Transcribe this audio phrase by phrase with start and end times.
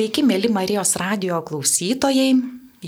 [0.00, 2.30] Sveiki, mėly Marijos radio klausytojai.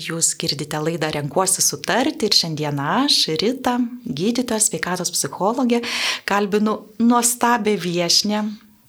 [0.00, 3.74] Jūs girdite laidą Renkuosi sutarti ir šiandieną aš, Rita,
[4.08, 5.82] gydytojas, sveikatos psichologė,
[6.24, 8.40] kalbinu nuostabę viešnę,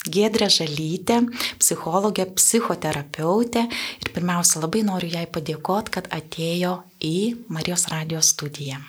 [0.08, 1.20] Gedrė Žalytė,
[1.60, 7.16] psichologė, psichoterapeutė ir pirmiausia labai noriu jai padėkoti, kad atėjo į
[7.52, 8.80] Marijos radio studiją.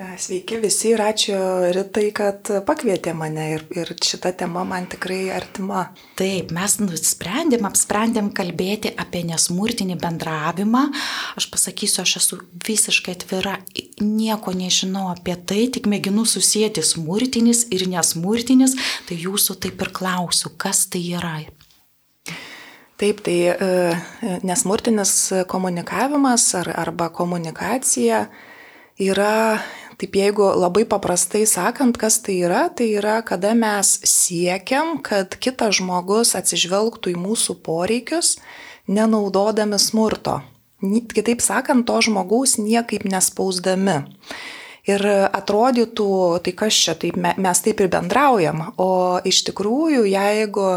[0.00, 1.36] Sveiki visi ir ačiū
[1.76, 5.82] Ritai, kad pakvietė mane ir, ir šita tema man tikrai artima.
[6.16, 10.86] Taip, mes nusprendėm, apsprendėm kalbėti apie nesmurtinį bendravimą.
[11.36, 13.58] Aš pasakysiu, aš esu visiškai atvira,
[14.00, 20.54] nieko nežinau apie tai, tik mėginu susijęti smurtinis ir nesmurtinis, tai jūsų taip ir klausiu,
[20.56, 21.34] kas tai yra.
[22.96, 23.68] Taip, tai e,
[24.48, 25.12] nesmurtinis
[25.52, 28.30] komunikavimas ar, arba komunikacija
[29.00, 29.60] yra
[30.00, 35.76] Taip jeigu labai paprastai sakant, kas tai yra, tai yra, kada mes siekiam, kad kitas
[35.76, 38.38] žmogus atsižvelgtų į mūsų poreikius,
[38.88, 40.38] nenaudodami smurto.
[40.80, 43.98] Kitaip sakant, to žmogaus niekaip nespausdami.
[44.88, 46.08] Ir atrodytų,
[46.48, 50.70] tai kas čia, taip, mes taip ir bendraujam, o iš tikrųjų, jeigu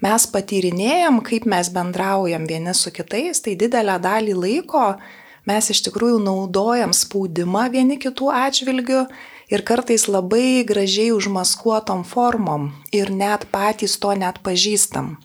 [0.00, 4.86] mes patyrinėjom, kaip mes bendraujam vieni su kitais, tai didelę dalį laiko
[5.48, 9.06] mes iš tikrųjų naudojam spaudimą vieni kitų atžvilgių
[9.52, 15.16] ir kartais labai gražiai užmaskuotom formom ir net patys to net pažįstam.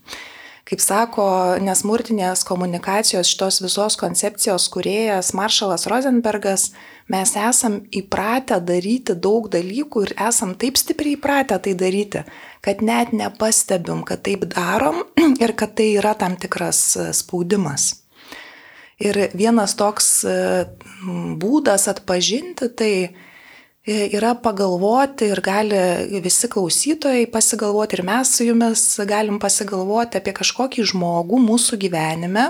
[0.68, 1.26] Kaip sako
[1.64, 6.74] nesmurtinės komunikacijos šitos visos koncepcijos kuriejas Maršalas Rosenbergas,
[7.08, 12.26] mes esam įpratę daryti daug dalykų ir esam taip stipriai įpratę tai daryti,
[12.60, 15.06] kad net nepastebim, kad taip darom
[15.44, 16.84] ir kad tai yra tam tikras
[17.16, 17.94] spaudimas.
[18.98, 20.36] Ir vienas toks e,
[21.38, 25.82] būdas atpažinti tai e, yra pagalvoti ir gali
[26.24, 32.48] visi klausytojai pasigalvoti ir mes su jumis galim pasigalvoti apie kažkokį žmogų mūsų gyvenime,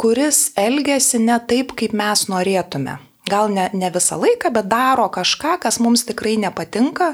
[0.00, 2.96] kuris elgesi ne taip, kaip mes norėtume.
[3.28, 7.12] Gal ne, ne visą laiką, bet daro kažką, kas mums tikrai nepatinka,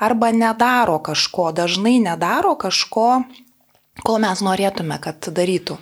[0.00, 3.08] arba nedaro kažko, dažnai nedaro kažko,
[4.06, 5.76] ko mes norėtume, kad darytų.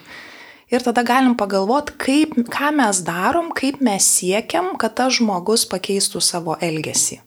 [0.68, 6.20] Ir tada galim pagalvoti, kaip, ką mes darom, kaip mes siekiam, kad tas žmogus pakeistų
[6.20, 7.22] savo elgesį.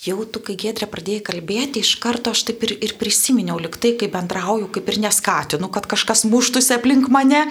[0.00, 4.06] Jau tu, kai Gedrė pradėjai kalbėti, iš karto aš taip ir, ir prisiminiau, liktai, kai
[4.08, 7.42] bendrauju, kaip ir neskatinu, kad kažkas muštųsi aplink mane,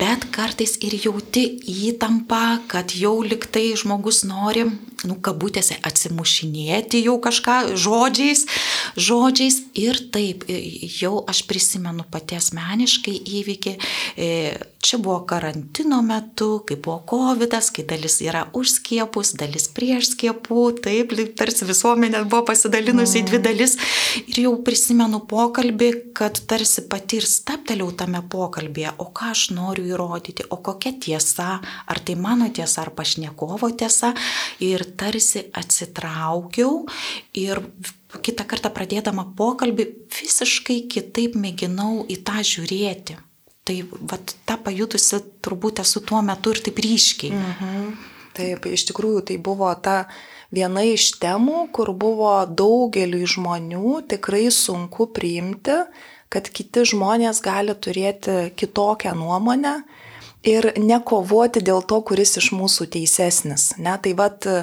[0.00, 4.64] bet kartais ir jauti įtampą, kad jau liktai žmogus nori,
[5.04, 8.46] nu, kabutėse, atsimušinėti jau kažką žodžiais,
[8.96, 13.76] žodžiais ir taip, jau aš prisimenu pati asmeniškai įvykį.
[14.86, 20.62] Čia buvo karantino metu, kai buvo COVID, kai dalis yra už skiepus, dalis prieš skiepų,
[20.84, 23.44] taip, tarsi visuomenė buvo pasidalinusi į dvi mm.
[23.48, 23.74] dalis
[24.22, 29.88] ir jau prisimenu pokalbį, kad tarsi pati ir stapteliau tame pokalbėje, o ką aš noriu
[29.90, 34.12] įrodyti, o kokia tiesa, ar tai mano tiesa, ar pašnekovo tiesa
[34.62, 36.84] ir tarsi atsitraukiau
[37.36, 37.62] ir
[38.22, 39.86] kitą kartą pradėdama pokalbį
[40.16, 43.18] visiškai kitaip mėginau į tą žiūrėti.
[43.66, 43.76] Tai
[44.06, 47.34] vat, tą pajutusi turbūt esu tuo metu ir taip ryškiai.
[47.34, 47.86] Mhm.
[48.36, 50.04] Taip, iš tikrųjų tai buvo ta
[50.54, 55.80] viena iš temų, kur buvo daugeliu žmonių tikrai sunku priimti,
[56.30, 59.80] kad kiti žmonės gali turėti kitokią nuomonę
[60.46, 63.72] ir nekovoti dėl to, kuris iš mūsų teisesnis.
[63.82, 63.96] Ne?
[64.02, 64.58] Tai vad e,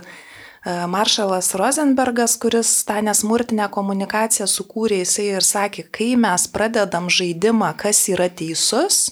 [0.65, 8.07] Maršalas Rosenbergas, kuris tą nesmurtinę komunikaciją sukūrė, jisai ir sakė, kai mes pradedam žaidimą, kas
[8.13, 9.09] yra teisus,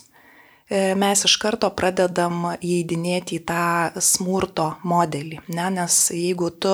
[0.72, 3.64] E, mes iš karto pradedam įeidinėti į tą
[4.00, 5.42] smurto modelį.
[5.52, 5.66] Ne?
[5.76, 6.72] Nes jeigu tu,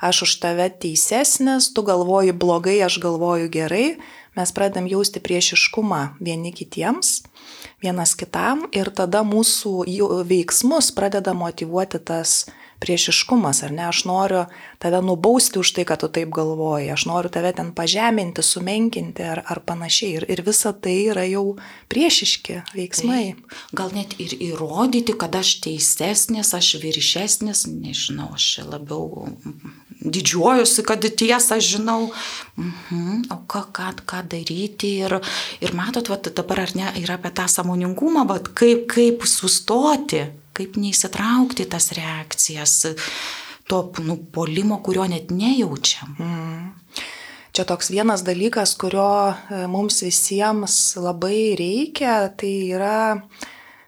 [0.00, 3.98] aš už tave teisesnis, tu galvoji blogai, aš galvoju gerai,
[4.32, 7.18] mes pradedam jausti priešiškumą vieni kitiems,
[7.84, 9.84] vienas kitam ir tada mūsų
[10.28, 12.44] veiksmus pradeda motivuoti tas
[12.84, 14.44] priešiškumas, ar ne, aš noriu
[14.82, 19.40] tave nubausti už tai, kad tu taip galvoji, aš noriu tave ten pažeminti, sumenkinti ar,
[19.48, 20.18] ar panašiai.
[20.18, 21.56] Ir, ir visa tai yra jau
[21.92, 23.22] priešiški veiksmai.
[23.32, 23.56] Taip.
[23.80, 29.24] Gal net ir įrodyti, kad aš teisesnis, aš viršesnis, nežinau, aš labiau
[30.04, 32.10] didžiuojuosi, kad tiesą žinau,
[32.60, 34.98] mhm, o ką, ką, ką daryti.
[35.04, 35.18] Ir,
[35.64, 40.78] ir matot, va, dabar ar ne, yra apie tą samoningumą, va, kaip, kaip sustoti kaip
[40.80, 42.78] neįsitraukti tas reakcijas,
[43.68, 46.16] to nu, polimo, kurio net nejaučiam.
[46.18, 46.72] Mm.
[47.54, 53.20] Čia toks vienas dalykas, kurio e, mums visiems labai reikia, tai yra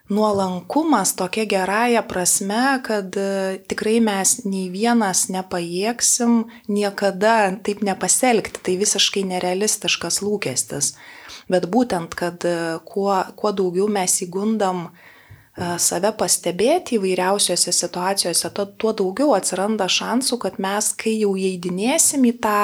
[0.06, 8.62] nuolankumas tokia gerąją prasme, kad e, tikrai mes nei vienas nepajėgsim niekada taip nepasielgti.
[8.62, 10.94] Tai visiškai nerealistiškas lūkestis.
[11.50, 15.15] bet būtent, kad e, kuo, kuo daugiau mes įgundam e,
[15.56, 22.32] save pastebėti įvairiausiose situacijose, to, tuo daugiau atsiranda šansų, kad mes, kai jau įeidinėsim į
[22.44, 22.56] tą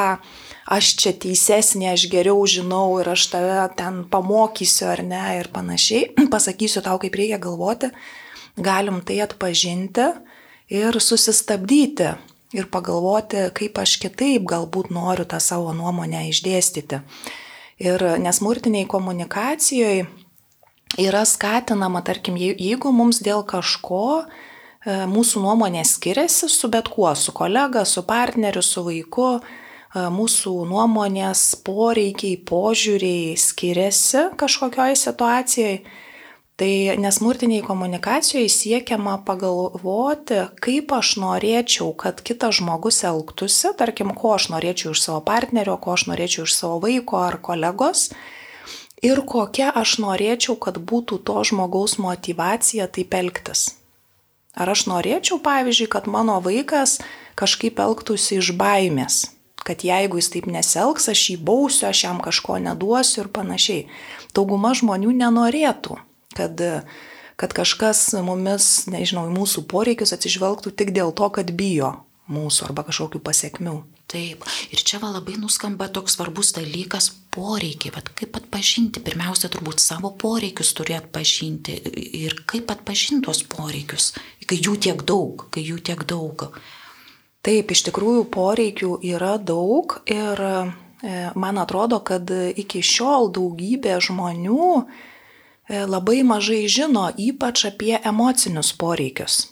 [0.76, 6.12] aš čia teisesnė, aš geriau žinau ir aš tave ten pamokysiu ar ne ir panašiai,
[6.34, 7.88] pasakysiu tau, kaip reikia galvoti,
[8.60, 10.10] galim tai atpažinti
[10.72, 12.12] ir susistabdyti
[12.52, 17.00] ir pagalvoti, kaip aš kitaip galbūt noriu tą savo nuomonę išdėstyti.
[17.82, 20.04] Ir nesmurtiniai komunikacijoje
[21.00, 24.24] yra skatinama, tarkim, jeigu mums dėl kažko e,
[25.08, 29.34] mūsų nuomonė skiriasi su bet kuo, su kolega, su partneriu, su vaiku,
[29.92, 35.82] mūsų nuomonės, poreikiai, požiūriai skiriasi kažkokioj situacijoje,
[36.56, 44.48] tai nesmurtiniai komunikacijoje siekiama pagalvoti, kaip aš norėčiau, kad kitas žmogus elgtųsi, tarkim, ko aš
[44.54, 48.10] norėčiau iš savo partnerio, ko aš norėčiau iš savo vaiko ar kolegos.
[49.02, 53.72] Ir kokia aš norėčiau, kad būtų to žmogaus motivacija taip elgtis.
[54.54, 57.00] Ar aš norėčiau, pavyzdžiui, kad mano vaikas
[57.34, 59.24] kažkaip elgtųsi iš baimės,
[59.66, 63.88] kad jeigu jis taip neselgs, aš jį bausiu, aš jam kažko neduosiu ir panašiai.
[64.36, 65.98] Dauguma žmonių nenorėtų,
[66.38, 66.62] kad,
[67.40, 71.96] kad kažkas mumis, nežinau, mūsų poreikius atsižvelgtų tik dėl to, kad bijo
[72.30, 73.80] mūsų arba kažkokių pasiekmių.
[74.12, 77.94] Taip, ir čia va labai nuskamba toks svarbus dalykas- poreikiai.
[77.94, 81.72] Bet kaip atpažinti, pirmiausia, turbūt savo poreikius turi atpažinti
[82.20, 84.12] ir kaip atpažinti tuos poreikius,
[84.46, 86.52] kai jų tiek daug, kai jų tiek daug.
[87.42, 94.84] Taip, iš tikrųjų poreikių yra daug ir e, man atrodo, kad iki šiol daugybė žmonių
[94.84, 99.51] e, labai mažai žino ypač apie emocinius poreikius.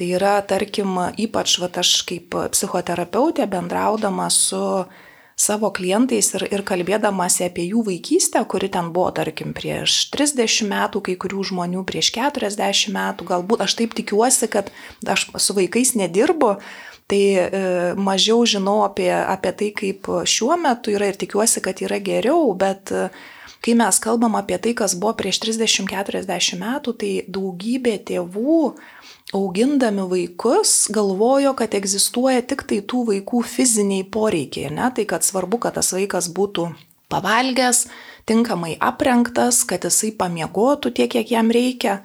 [0.00, 4.60] Tai yra, tarkim, ypač va, aš kaip psichoterapeutė bendraudama su
[5.40, 11.02] savo klientais ir, ir kalbėdamasi apie jų vaikystę, kuri ten buvo, tarkim, prieš 30 metų,
[11.04, 14.72] kai kurių žmonių prieš 40 metų, galbūt aš taip tikiuosi, kad
[15.04, 16.56] aš su vaikais nedirbu,
[17.10, 17.48] Tai e,
[17.98, 22.92] mažiau žinau apie, apie tai, kaip šiuo metu yra ir tikiuosi, kad yra geriau, bet
[22.94, 23.08] e,
[23.66, 28.60] kai mes kalbam apie tai, kas buvo prieš 30-40 metų, tai daugybė tėvų
[29.32, 34.72] augindami vaikus galvojo, kad egzistuoja tik tai tų vaikų fiziniai poreikiai.
[34.74, 34.90] Ne?
[34.94, 36.70] Tai kad svarbu, kad tas vaikas būtų
[37.10, 37.84] pavalgęs,
[38.26, 42.00] tinkamai aprengtas, kad jisai pamiegotų tiek, kiek jam reikia.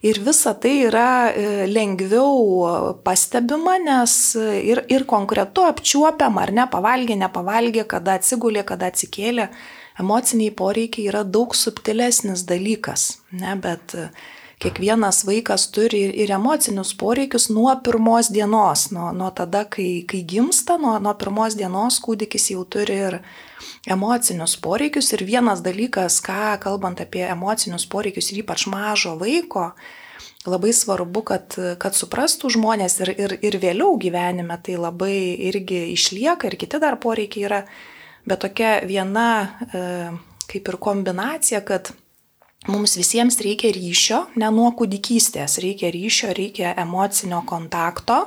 [0.00, 7.18] Ir visa tai yra e, lengviau pastebima, nes ir, ir konkretu apčiuopiam, ar ne, pavalgė,
[7.20, 9.50] nepavalgė, kada atsigulė, kada atsikėlė.
[10.00, 13.92] Emociniai poreikiai yra daug subtilesnis dalykas, ne, bet
[14.60, 20.20] kiekvienas vaikas turi ir, ir emocinius poreikius nuo pirmos dienos, nuo, nuo tada, kai, kai
[20.28, 23.18] gimsta, nuo, nuo pirmos dienos kūdikis jau turi ir
[23.88, 25.12] emocinius poreikius.
[25.16, 29.70] Ir vienas dalykas, ką kalbant apie emocinius poreikius ir ypač mažo vaiko,
[30.44, 35.16] labai svarbu, kad, kad suprastų žmonės ir, ir, ir vėliau gyvenime tai labai
[35.48, 37.64] irgi išlieka ir kiti dar poreikiai yra,
[38.28, 39.30] bet tokia viena
[39.72, 39.82] e,
[40.52, 41.92] kaip ir kombinacija, kad
[42.68, 48.26] mums visiems reikia ryšio, ne nuo kūdikystės, reikia ryšio, reikia emocinio kontakto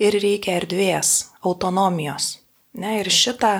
[0.00, 2.38] ir reikia erdvės, autonomijos.
[2.78, 3.58] Ne, ir šitą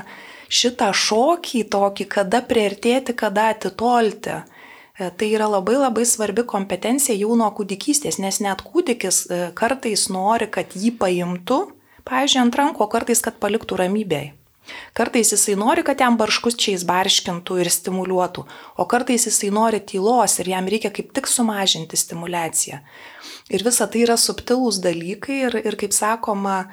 [0.49, 4.38] šitą šokį tokį, kada priartėti, kada atitolti.
[4.99, 10.09] E, tai yra labai labai svarbi kompetencija jau nuo kūdikystės, nes net kūdikis e, kartais
[10.12, 11.61] nori, kad jį paimtų,
[12.09, 14.32] pavyzdžiui, ant rankų, o kartais, kad paliktų ramybėje.
[14.96, 18.44] Kartais jisai nori, kad jam barškus čia įsbarškintų ir stimuliuotų,
[18.78, 22.82] o kartais jisai nori tylos ir jam reikia kaip tik sumažinti stimulaciją.
[23.48, 26.66] Ir visa tai yra subtilūs dalykai ir, ir kaip sakoma,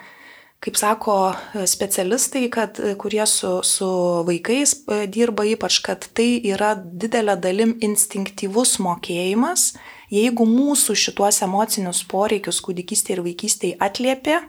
[0.65, 3.87] kaip sako e, specialistai, kad, e, kurie su, su
[4.27, 9.73] vaikais e, dirba ypač, kad tai yra didelė dalim instinktyvus mokėjimas,
[10.13, 14.41] jeigu mūsų šituos emocinius poreikius kūdikystėje ir vaikystėje atliepė,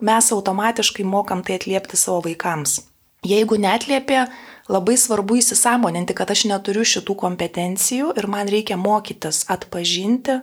[0.00, 2.80] mes automatiškai mokam tai atliepti savo vaikams.
[3.24, 4.26] Jeigu netliepė,
[4.68, 10.42] labai svarbu įsisamoninti, kad aš neturiu šitų kompetencijų ir man reikia mokytis atpažinti,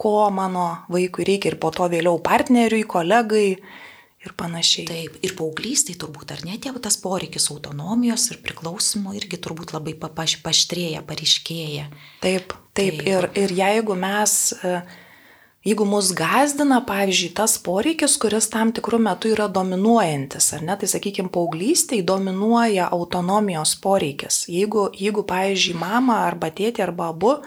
[0.00, 3.58] ko mano vaikui reikia ir po to vėliau partneriui, kolegai,
[4.24, 4.86] ir panašiai.
[4.88, 9.96] Taip, ir paauglystai turbūt, ar ne, tėvų tas poreikis autonomijos ir priklausimo irgi turbūt labai
[10.00, 11.88] paš, paštrėja, pariškėja.
[12.24, 13.02] Taip, taip, taip.
[13.08, 14.78] Ir, ir jeigu mes, e,
[15.64, 20.88] jeigu mus gazdina, pavyzdžiui, tas poreikis, kuris tam tikrų metų yra dominuojantis, ar ne, tai
[20.90, 24.44] sakykime, paauglystai dominuoja autonomijos poreikis.
[24.52, 27.38] Jeigu, jeigu pavyzdžiui, mama arba tėtė arba abu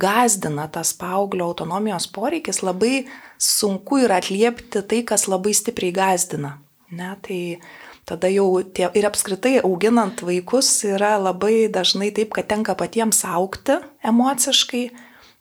[0.00, 3.04] gazdina tas paauglio autonomijos poreikis, labai
[3.38, 6.56] sunku yra atliepti tai, kas labai stipriai gazdina.
[6.90, 7.60] Ne, tai
[8.08, 13.78] tada jau tie, ir apskritai auginant vaikus yra labai dažnai taip, kad tenka patiems aukti
[14.02, 14.88] emociškai,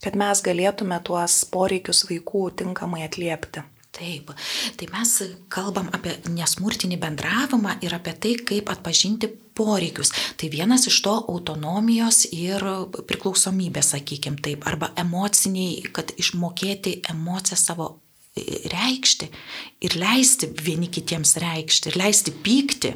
[0.04, 3.66] kad mes galėtume tuos poreikius vaikų tinkamai atliepti.
[4.00, 4.30] Taip,
[4.78, 5.12] tai mes
[5.52, 10.14] kalbam apie nesmurtinį bendravimą ir apie tai, kaip atpažinti poreikius.
[10.38, 12.64] Tai vienas iš to autonomijos ir
[13.10, 17.90] priklausomybės, sakykime taip, arba emociniai, kad išmokėti emociją savo
[18.38, 19.28] reikšti
[19.84, 22.94] ir leisti vieni kitiems reikšti ir leisti pykti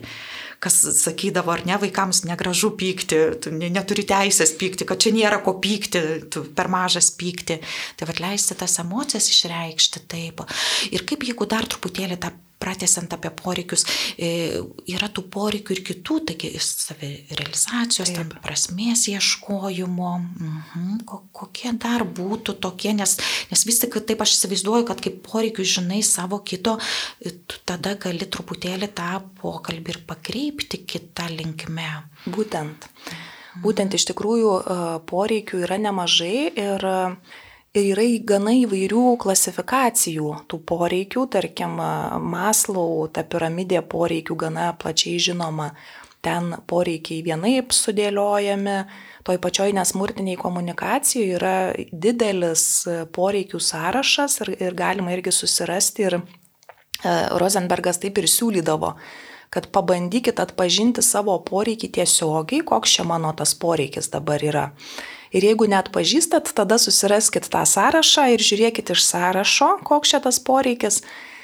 [0.64, 5.58] kas sakydavo, ar ne, vaikams negražu pykti, tu neturi teisės pykti, kad čia nėra ko
[5.64, 7.60] pykti, tu per mažas pykti.
[8.00, 10.46] Tai vad leisti tas emocijas išreikšti taip.
[10.94, 14.62] Ir kaip jeigu dar truputėlį tą pratesiant apie poreikius, e,
[14.94, 21.04] yra tų poreikių ir kitų, taigi savirealizacijos, tam prasmės ieškojimo, mhm,
[21.36, 23.18] kokie dar būtų tokie, nes,
[23.52, 26.78] nes vis tik taip aš įsivaizduoju, kad kaip poreikių žinai savo kito,
[27.20, 31.92] e, tu tada gali truputėlį tą pokalbį ir pakreipti kitą linkmę.
[32.32, 32.90] Būtent.
[33.64, 36.88] Būtent iš tikrųjų e, poreikių yra nemažai ir
[37.74, 41.80] Ir yra gana įvairių klasifikacijų tų poreikių, tarkim,
[42.22, 45.72] Maslau, ta piramidė poreikių gana plačiai žinoma.
[46.22, 48.76] Ten poreikiai vienaip sudėliojami,
[49.26, 51.56] toj pačioj nesmurtiniai komunikacijoje yra
[51.90, 52.68] didelis
[53.18, 56.20] poreikių sąrašas ir, ir galima irgi susirasti ir
[57.42, 58.94] Rosenbergas taip ir siūlydavo,
[59.50, 64.68] kad pabandykit atpažinti savo poreikį tiesiogiai, koks čia mano tas poreikis dabar yra.
[65.34, 70.38] Ir jeigu net pažįstat, tada susiraskit tą sąrašą ir žiūrėkit iš sąrašo, koks čia tas
[70.38, 71.02] poreikis.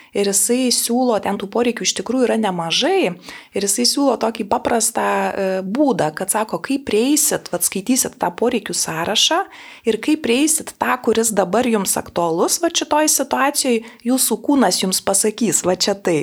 [0.10, 3.12] Ir jisai siūlo, ten tų poreikių iš tikrųjų yra nemažai,
[3.54, 8.74] ir jisai siūlo tokį paprastą e, būdą, kad sako, kaip prieisit, vad skaitysit tą poreikių
[8.74, 9.44] sąrašą
[9.86, 15.62] ir kaip prieisit tą, kuris dabar jums aktualus, va šitoj situacijoje jūsų kūnas jums pasakys,
[15.62, 16.18] va čia tai.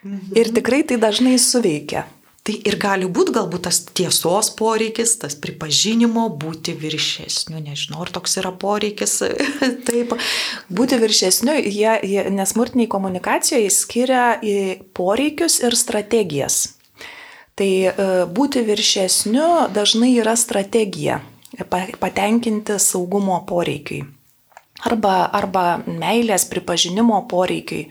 [0.00, 0.32] Mhm.
[0.40, 2.06] Ir tikrai tai dažnai suveikia.
[2.40, 8.38] Tai ir gali būti galbūt tas tiesos poreikis, tas pripažinimo, būti viršesniu, nežinau, ar toks
[8.40, 9.18] yra poreikis.
[9.88, 10.14] Taip.
[10.72, 14.24] Būti viršesniu, jie, jie nesmurtiniai komunikacijoje skiria
[14.96, 16.62] poreikius ir strategijas.
[17.60, 17.92] Tai e,
[18.32, 21.20] būti viršesniu dažnai yra strategija
[22.00, 24.06] patenkinti saugumo poreikiai.
[24.88, 27.90] Arba, arba meilės pripažinimo poreikiai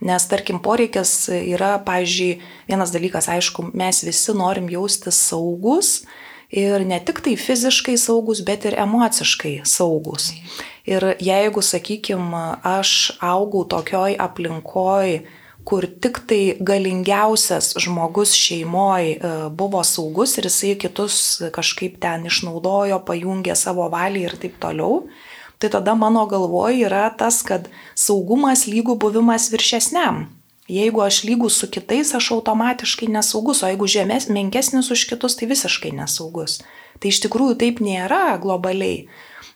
[0.00, 2.38] Nes tarkim poreikis yra, pavyzdžiui,
[2.68, 6.04] vienas dalykas, aišku, mes visi norim jaustis saugus
[6.54, 10.30] ir ne tik tai fiziškai saugus, bet ir emociškai saugus.
[10.88, 15.18] Ir jeigu, sakykime, aš augau tokioj aplinkoj,
[15.68, 19.18] kur tik tai galingiausias žmogus šeimoje
[19.52, 21.18] buvo saugus ir jisai kitus
[21.52, 25.02] kažkaip ten išnaudojo, pajungė savo valiai ir taip toliau,
[25.58, 30.26] tai tada mano galvoje yra tas, kad saugumas lygų buvimas viršesniam.
[30.68, 35.48] Jeigu aš lygus su kitais, aš automatiškai nesaugus, o jeigu žemės, menkesnis už kitus, tai
[35.48, 36.58] visiškai nesaugus.
[37.00, 39.06] Tai iš tikrųjų taip nėra globaliai,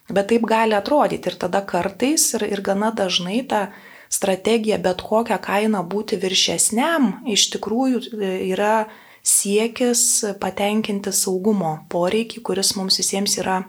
[0.09, 3.67] bet taip gali atrodyti ir tada kartais ir, ir gana dažnai ta
[4.13, 8.87] strategija bet kokią kainą būti viršesniam iš tikrųjų e, yra
[9.23, 10.03] siekis
[10.41, 13.63] patenkinti saugumo poreikį, kuris mums visiems yra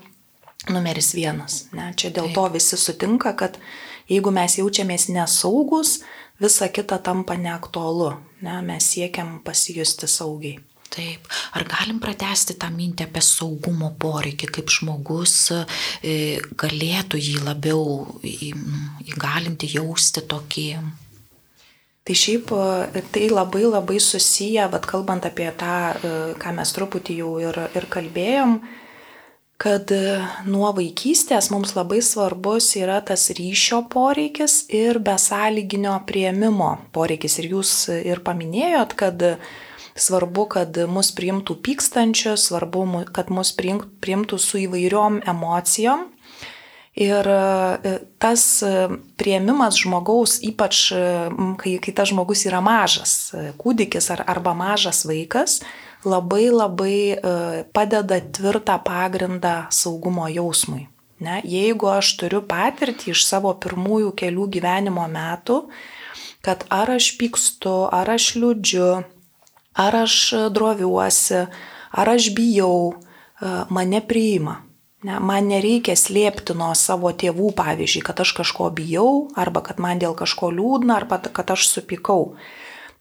[0.73, 1.65] numeris vienas.
[1.77, 1.93] Ne?
[1.97, 2.37] Čia dėl Taip.
[2.37, 3.59] to visi sutinka, kad
[4.11, 5.99] jeigu mes jaučiamės nesaugus,
[6.41, 8.15] visa kita tampa neaktualu.
[8.45, 8.61] Ne?
[8.67, 10.61] Mes siekiam pasijusti saugiai.
[10.95, 11.25] Taip,
[11.59, 16.19] ar galim pratesti tą mintį apie saugumo poreikį, kaip žmogus e,
[16.61, 20.69] galėtų jį labiau įgalinti, jausti tokį.
[22.07, 27.19] Tai šiaip e, tai labai labai susiję, bet kalbant apie tą, e, ką mes truputį
[27.25, 28.59] jau ir, ir kalbėjom,
[29.61, 30.19] kad e,
[30.51, 37.39] nuo vaikystės mums labai svarbus yra tas ryšio poreikis ir besąlyginio prieimimo poreikis.
[37.41, 39.23] Ir jūs ir paminėjot, kad
[39.95, 46.11] svarbu, kad mus priimtų pykstančius, svarbu, kad mus priimtų su įvairiom emocijom.
[46.95, 48.43] Ir e, tas
[49.19, 50.85] prieimimas žmogaus, ypač
[51.63, 55.61] kai, kai tas žmogus yra mažas, kūdikis ar, arba mažas vaikas,
[56.05, 57.19] labai labai e,
[57.73, 60.89] padeda tvirtą pagrindą saugumo jausmui.
[61.25, 61.41] Ne?
[61.47, 65.61] Jeigu aš turiu patirtį iš savo pirmųjų kelių gyvenimo metų,
[66.45, 68.91] kad ar aš pykstu, ar aš liūdžiu,
[69.81, 70.19] ar aš
[70.55, 71.47] droviuosi,
[71.95, 74.61] ar aš bijau, e, mane priima.
[75.05, 80.01] Ne, man nereikia slėpti nuo savo tėvų, pavyzdžiui, kad aš kažko bijau, arba kad man
[80.01, 82.33] dėl kažko liūdna, arba kad aš supykau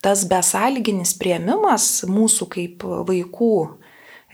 [0.04, 3.54] tas besąlyginis prieimimas mūsų kaip vaikų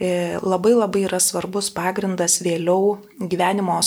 [0.00, 0.10] e,
[0.42, 3.78] labai labai yra svarbus pagrindas vėliau gyvenimo,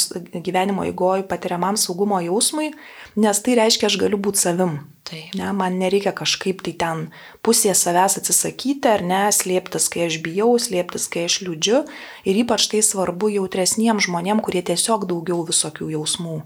[0.46, 2.72] gyvenimo įgoj patiriamam saugumo jausmui,
[3.20, 4.80] nes tai reiškia, aš galiu būti savim.
[5.04, 5.34] Taip.
[5.36, 7.02] Ne, man nereikia kažkaip tai ten
[7.44, 11.82] pusėje savęs atsisakyti ar ne, slėptis, kai aš bijau, slėptis, kai aš liūdžiu.
[12.24, 16.38] Ir ypač tai svarbu jautresniems žmonėms, kurie tiesiog daugiau visokių jausmų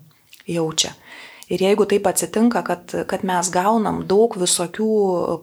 [0.50, 0.96] jaučia.
[1.48, 4.92] Ir jeigu taip atsitinka, kad, kad mes gaunam daug visokių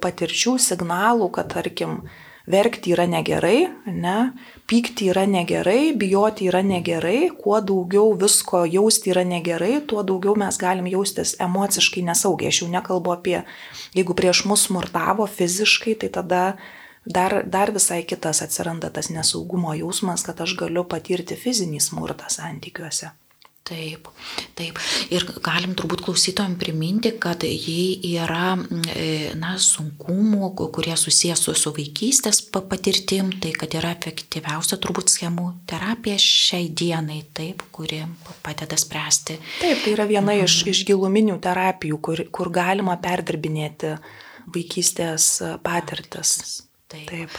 [0.04, 2.02] patirčių, signalų, kad tarkim,
[2.46, 4.32] verkti yra negerai, ne,
[4.68, 10.60] pykti yra negerai, bijoti yra negerai, kuo daugiau visko jausti yra negerai, tuo daugiau mes
[10.60, 12.52] galim jaustis emociškai nesaugiai.
[12.52, 13.38] Aš jau nekalbu apie,
[13.96, 16.44] jeigu prieš mus smurtavo fiziškai, tai tada
[17.08, 23.14] dar, dar visai kitas atsiranda tas nesaugumo jausmas, kad aš galiu patirti fizinį smurtą santykiuose.
[23.64, 24.10] Taip,
[24.58, 24.76] taip.
[25.08, 28.58] Ir galim turbūt klausytojams priminti, kad jei yra
[28.92, 35.46] e, na, sunkumų, kurie susijęs su, su vaikystės patirtim, tai kad yra efektyviausia turbūt schemų
[35.70, 38.02] terapija šiai dienai, taip, kuri
[38.44, 39.38] padeda spręsti.
[39.62, 40.44] Taip, tai yra viena mhm.
[40.44, 43.96] iš, iš giluminių terapijų, kur, kur galima perdirbinėti
[44.52, 46.63] vaikystės patirtis.
[46.94, 47.30] Taip, taip.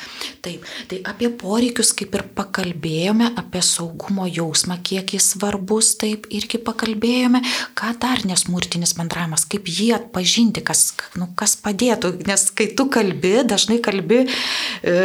[0.45, 0.65] Taip.
[0.89, 7.41] Tai apie poreikius kaip ir pakalbėjome, apie saugumo jausmą, kiek jis svarbus, taip irgi pakalbėjome,
[7.77, 13.38] ką dar nesmurtinis bendravimas, kaip jį atpažinti, kas, nu, kas padėtų, nes kai tu kalbi,
[13.47, 14.97] dažnai kalbi e,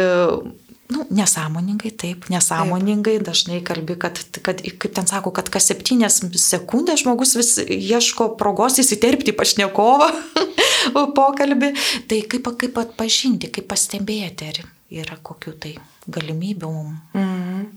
[0.91, 3.27] nu, nesąmoningai, taip, nesąmoningai taip.
[3.29, 8.79] dažnai kalbi, kad, kad, kaip ten sako, kad kas septynės sekundės žmogus vis ieško progos
[8.83, 10.11] įsiterpti pašnekovą
[11.17, 11.73] pokalbį.
[12.11, 14.63] Tai kaip, kaip atpažinti, kaip pastebėti, ar
[15.01, 15.75] yra kokių tai
[16.11, 17.15] galimybių mums.
[17.15, 17.69] Mm.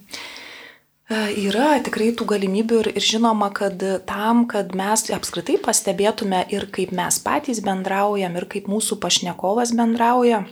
[1.12, 6.94] Yra tikrai tų galimybių ir, ir žinoma, kad tam, kad mes apskritai pastebėtume ir kaip
[6.97, 10.47] mes patys bendraujam, ir kaip mūsų pašnekovas bendrauja,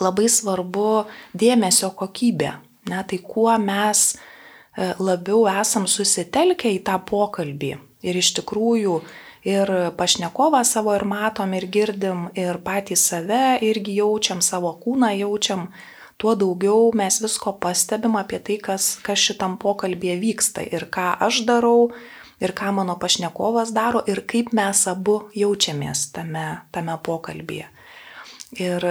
[0.00, 1.04] labai svarbu
[1.36, 2.52] dėmesio kokybė.
[2.90, 8.96] Ne, tai kuo mes e, labiau esam susitelkę į tą pokalbį ir iš tikrųjų
[9.46, 15.68] ir pašnekovą savo ir matom ir girdim ir patys save irgi jaučiam, savo kūną jaučiam,
[16.18, 21.42] tuo daugiau mes visko pastebim apie tai, kas, kas šitam pokalbėje vyksta ir ką aš
[21.46, 21.90] darau,
[22.42, 27.68] ir ką mano pašnekovas daro ir kaip mes abu jaučiamės tame, tame pokalbėje.
[28.60, 28.84] Ir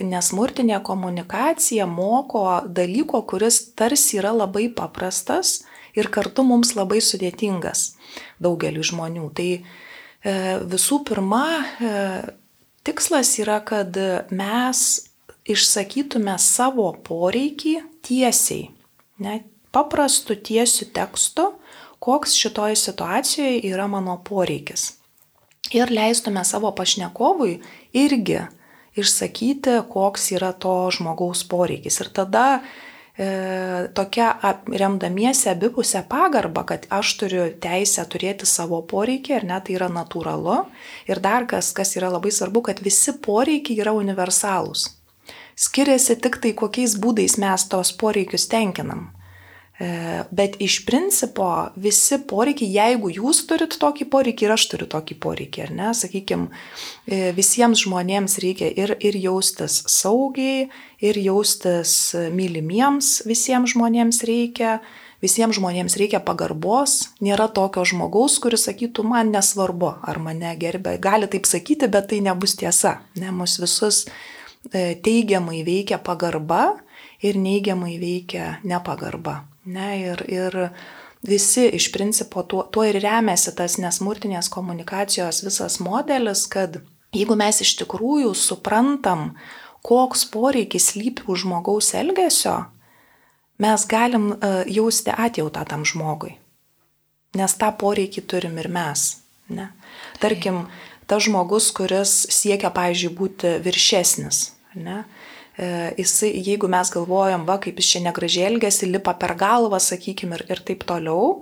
[0.00, 7.90] nesmurtinė komunikacija moko dalyko, kuris tarsi yra labai paprastas ir kartu mums labai sudėtingas
[8.40, 9.26] daugeliu žmonių.
[9.36, 9.62] Tai e,
[10.72, 11.92] visų pirma, e,
[12.88, 14.00] tikslas yra, kad
[14.32, 14.86] mes
[15.44, 18.70] išsakytume savo poreikį tiesiai,
[19.20, 19.42] ne,
[19.76, 21.50] paprastu tiesiu tekstu,
[22.00, 24.94] koks šitoje situacijoje yra mano poreikis.
[25.74, 27.58] Ir leistume savo pašnekovui
[27.92, 28.44] irgi
[28.96, 32.00] išsakyti, koks yra to žmogaus poreikis.
[32.02, 34.32] Ir tada e, tokia
[34.66, 40.62] remdamiesi abipusę pagarbą, kad aš turiu teisę turėti savo poreikį, ar ne, tai yra natūralu.
[41.10, 44.90] Ir dar kas, kas yra labai svarbu, kad visi poreikiai yra universalūs.
[45.56, 49.15] Skiriasi tik tai, kokiais būdais mes tos poreikius tenkinam.
[49.76, 55.16] E, bet iš principo visi poreikiai, jeigu jūs turit tokį poreikį ir aš turiu tokį
[55.20, 56.46] poreikį, ar ne, sakykime,
[57.36, 60.70] visiems žmonėms reikia ir, ir jaustis saugiai,
[61.04, 64.78] ir jaustis mylimiems visiems žmonėms reikia,
[65.20, 71.28] visiems žmonėms reikia pagarbos, nėra tokio žmogaus, kuris sakytų, man nesvarbu, ar mane gerbė, gali
[71.28, 76.78] taip sakyti, bet tai nebus tiesa, ne, mus visus e, teigiamai veikia pagarba
[77.20, 79.42] ir neigiamai veikia nepagarba.
[79.66, 80.56] Ne, ir, ir
[81.26, 86.78] visi iš principo tuo, tuo ir remiasi tas nesmurtinės komunikacijos visas modelis, kad
[87.16, 89.32] jeigu mes iš tikrųjų suprantam,
[89.86, 92.56] koks poreikis lypi už žmogaus elgesio,
[93.62, 96.36] mes galim uh, jausti atjautą tam žmogui.
[97.36, 99.08] Nes tą poreikį turim ir mes.
[99.52, 99.70] Ne?
[100.22, 100.64] Tarkim,
[101.06, 104.50] tas žmogus, kuris siekia, pavyzdžiui, būti viršesnis.
[104.76, 105.04] Ne?
[105.56, 110.36] E, jisai, jeigu mes galvojam, va, kaip jis čia negražiai elgesi, lipa per galvą, sakykime,
[110.36, 111.40] ir, ir taip toliau,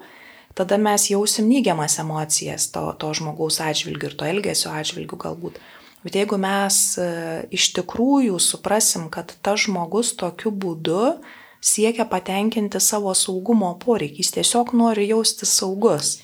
[0.55, 5.59] tada mes jausim neigiamas emocijas to, to žmogaus atžvilgių ir to elgesio atžvilgių galbūt.
[6.05, 7.09] Bet jeigu mes e,
[7.57, 11.17] iš tikrųjų suprasim, kad tas žmogus tokiu būdu
[11.65, 16.19] siekia patenkinti savo saugumo poreikį, jis tiesiog nori jausti saugus,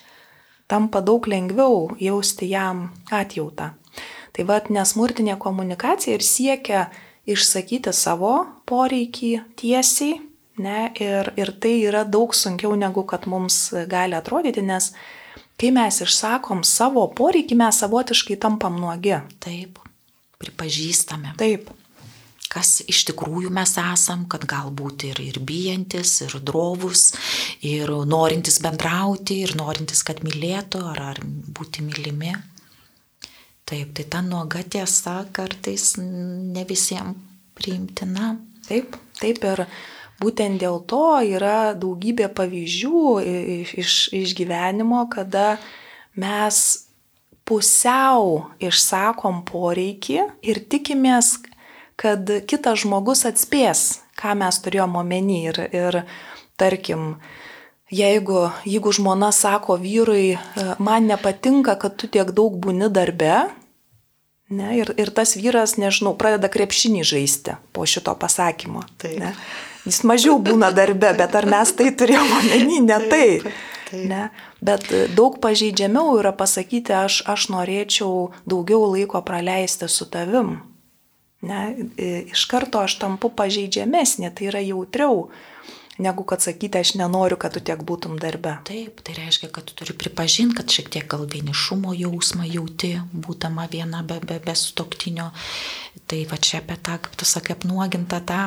[0.71, 3.73] tampa daug lengviau jausti jam atjautą.
[4.31, 6.85] Tai vad nesmurtinė komunikacija ir siekia
[7.33, 8.35] išsakyti savo
[8.69, 10.19] poreikį tiesiai,
[10.61, 14.93] ne, ir, ir tai yra daug sunkiau negu kad mums gali atrodyti, nes
[15.61, 19.17] kai mes išsakom savo poreikį, mes savotiškai tampam nuogi.
[19.43, 19.79] Taip,
[20.41, 21.37] pripažįstame.
[21.41, 21.71] Taip.
[22.51, 27.13] kas iš tikrųjų mes esam, kad galbūt ir, ir bijantis, ir drovus,
[27.63, 32.35] ir norintis bendrauti, ir norintis, kad mylėtų, ar, ar būti mylimi.
[33.71, 37.15] Taip, tai ta nuoga tiesa kartais ne visiems
[37.55, 38.33] priimtina.
[38.67, 39.63] Taip, taip ir
[40.19, 43.03] būtent dėl to yra daugybė pavyzdžių
[43.79, 45.61] iš, iš gyvenimo, kada
[46.19, 46.59] mes
[47.47, 51.37] pusiau išsakom poreikį ir tikimės,
[52.01, 55.41] kad kitas žmogus atspės, ką mes turėjom omeny.
[55.51, 56.01] Ir, ir
[56.59, 57.15] tarkim,
[57.91, 63.51] jeigu, jeigu žmona sako vyrui, e, man nepatinka, kad tu tiek daug būni darbe,
[64.51, 68.85] ne, ir, ir tas vyras, nežinau, pradeda krepšinį žaisti po šito pasakymo.
[69.19, 69.35] Ne.
[69.87, 73.47] Jis mažiau būna darbe, bet ar mes tai turėjome omeny, ne taip.
[73.91, 74.03] taip.
[74.11, 74.29] Ne?
[74.63, 80.59] Bet daug pažeidžiamiau yra pasakyti, aš, aš norėčiau daugiau laiko praleisti su tavim.
[81.41, 81.89] Ne,
[82.29, 85.31] iš karto aš tampu pažeidžiamesnė, tai yra jautriau
[86.01, 88.57] negu kad sakyti, aš nenoriu, kad tu tiek būtum darbe.
[88.69, 93.69] Taip, tai reiškia, kad tu turi pripažinti, kad šiek tiek gal vienišumo jausmą jauti, būdama
[93.73, 95.31] viena be, be, be stoktinio.
[96.11, 98.41] Tai va čia apie tą, kaip tu sakai, apnuogintą tą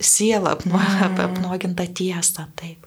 [0.00, 1.20] sielą, apnu, mm.
[1.24, 2.46] apnuogintą tiesą.
[2.56, 2.84] Taip.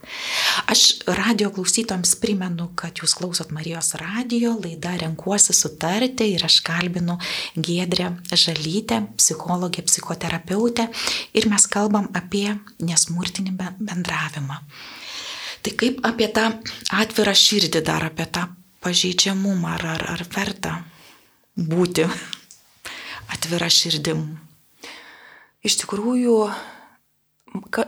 [0.70, 7.18] Aš radio klausytojams primenu, kad jūs klausot Marijos radio, laida Renkuosi sutarti ir aš kalbinu
[7.56, 10.88] Gedrę Žalytę, psichologę, psichoterapeutę
[11.34, 14.58] ir mes kalbam apie nesmurtinį bendravimą.
[15.62, 16.46] Tai kaip apie tą
[16.96, 18.46] atvirą širdį dar, apie tą
[18.80, 20.76] pažeidžiamumą, ar, ar, ar verta
[21.56, 22.06] būti
[23.34, 24.24] atvira širdim?
[25.60, 26.36] Iš tikrųjų,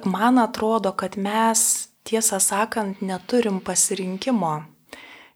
[0.05, 4.59] man atrodo, kad mes, tiesą sakant, neturim pasirinkimo.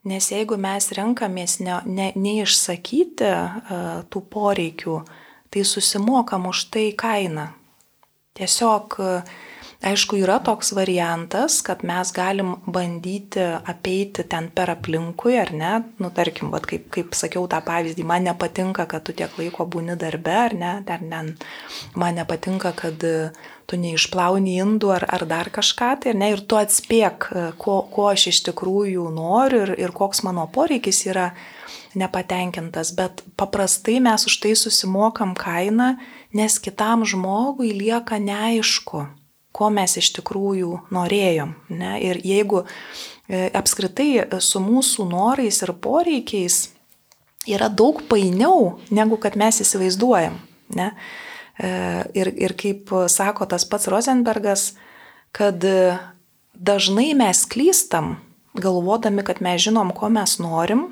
[0.07, 5.01] Nes jeigu mes renkamės ne, ne, neišsakyti uh, tų poreikių,
[5.51, 7.49] tai susimokam už tai kainą.
[8.37, 9.35] Tiesiog uh,
[9.85, 15.73] Aišku, yra toks variantas, kad mes galim bandyti apeiti ten per aplinkui, ar ne?
[16.01, 19.99] Nu, tarkim, vat, kaip, kaip sakiau tą pavyzdį, man nepatinka, kad tu tiek laiko būni
[20.01, 20.71] darbe, ar ne?
[20.87, 21.21] Dar ne,
[21.93, 23.05] man nepatinka, kad
[23.69, 27.29] tu neišplauni indų ar, ar dar kažką, tai ne, ir tu atspėk,
[27.61, 31.29] ko, ko aš iš tikrųjų noriu ir, ir koks mano poreikis yra
[31.97, 35.99] nepatenkintas, bet paprastai mes už tai susimokam kainą,
[36.33, 39.05] nes kitam žmogui lieka neaišku
[39.57, 41.55] ko mes iš tikrųjų norėjom.
[41.73, 41.93] Ne?
[42.05, 46.67] Ir jeigu e, apskritai su mūsų norais ir poreikiais
[47.49, 50.37] yra daug painiau, negu kad mes įsivaizduojam.
[50.77, 50.91] Ne?
[51.57, 51.71] E,
[52.19, 54.75] ir, ir kaip sako tas pats Rosenbergas,
[55.37, 55.65] kad
[56.57, 58.17] dažnai mes klystam,
[58.57, 60.89] galvodami, kad mes žinom, ko mes norim,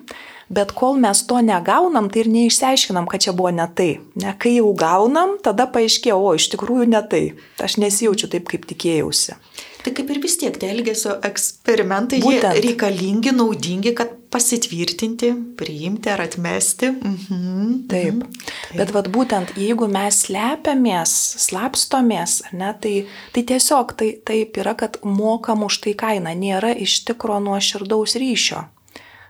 [0.48, 3.98] bet kol mes to negaunam, tai ir neišsiaiškinam, kad čia buvo ne tai.
[4.20, 7.24] Ne, kai jau gaunam, tada paaiškėjo, o iš tikrųjų ne tai.
[7.62, 9.38] Aš nesijaučiu taip, kaip tikėjausi.
[9.84, 12.22] Tai kaip ir vis tiek tie elgesio eksperimentai
[12.56, 15.28] reikalingi, naudingi, kad pasitvirtinti,
[15.60, 16.88] priimti ar atmesti.
[16.94, 17.74] Mhm.
[17.90, 18.14] Taip.
[18.14, 18.46] Mhm.
[18.46, 18.78] Taip.
[18.80, 21.12] Bet vad būtent, jeigu mes slepiamės,
[21.44, 22.94] slapstomės, ne, tai,
[23.36, 28.64] tai tiesiog tai, taip yra, kad mokam už tai kainą, nėra iš tikro nuoširdaus ryšio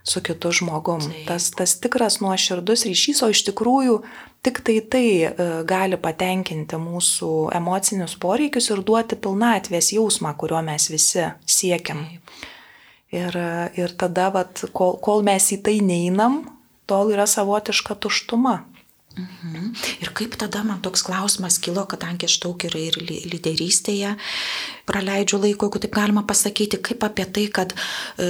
[0.05, 1.01] su kitu žmogum.
[1.01, 1.27] Taip.
[1.27, 3.99] Tas, tas tikras nuoširdus ryšys, o iš tikrųjų
[4.45, 5.31] tik tai tai e,
[5.67, 12.05] gali patenkinti mūsų emocinius poreikius ir duoti pilnatvės jausmą, kurio mes visi siekiam.
[12.11, 12.51] Taip.
[13.15, 13.35] Ir,
[13.79, 16.41] ir tada, vat, kol, kol mes į tai neinam,
[16.89, 18.57] tol yra savotiška tuštuma.
[19.15, 19.71] Mhm.
[20.03, 22.97] Ir kaip tada man toks klausimas kilo, kadangi aš daug ir, ir
[23.31, 24.15] lyderystėje
[24.85, 28.27] praleidžiu laiko, jeigu taip galima pasakyti, kaip apie tai, kad e,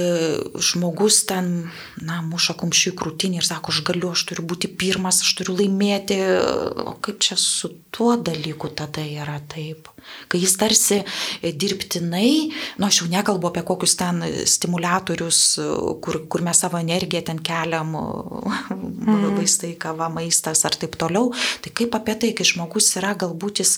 [0.62, 1.50] žmogus ten,
[1.98, 6.20] na, muša kumščių krūtinį ir sako, aš galiu, aš turiu būti pirmas, aš turiu laimėti,
[6.86, 9.90] o kaip čia su tuo dalyku tada yra taip?
[10.26, 11.00] Kai jis tarsi
[11.42, 15.40] dirbtinai, nu aš jau nekalbu apie kokius ten stimulatorius,
[16.02, 19.36] kur, kur mes savo energiją ten keliam, mm.
[19.36, 21.30] vaistai, kava, maistas ar taip toliau,
[21.62, 23.76] tai kaip apie tai, kai žmogus yra galbūt jis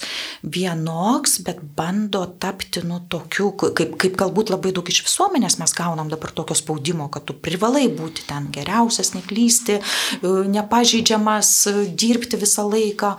[0.56, 6.10] vienoks, bet bando tapti nu, tokiu, kaip, kaip galbūt labai daug iš visuomenės mes gaunam
[6.12, 12.66] dabar tokio spaudimo, kad tu privalai būti ten geriausias, neklysti, e, nepažeidžiamas, e, dirbti visą
[12.68, 13.16] laiką.